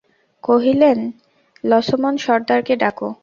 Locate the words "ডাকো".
2.75-3.09